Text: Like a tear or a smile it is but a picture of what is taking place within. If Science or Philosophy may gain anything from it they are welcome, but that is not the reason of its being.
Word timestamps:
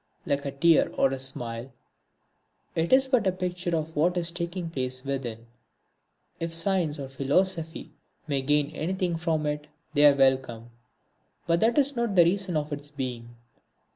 Like 0.25 0.45
a 0.45 0.51
tear 0.51 0.91
or 0.97 1.11
a 1.11 1.19
smile 1.19 1.71
it 2.73 2.91
is 2.91 3.07
but 3.07 3.27
a 3.27 3.31
picture 3.31 3.75
of 3.77 3.95
what 3.95 4.17
is 4.17 4.31
taking 4.31 4.67
place 4.71 5.05
within. 5.05 5.45
If 6.39 6.55
Science 6.55 6.97
or 6.97 7.07
Philosophy 7.07 7.91
may 8.25 8.41
gain 8.41 8.71
anything 8.71 9.15
from 9.15 9.45
it 9.45 9.67
they 9.93 10.07
are 10.07 10.15
welcome, 10.15 10.71
but 11.45 11.59
that 11.59 11.77
is 11.77 11.95
not 11.95 12.15
the 12.15 12.23
reason 12.25 12.57
of 12.57 12.73
its 12.73 12.89
being. 12.89 13.35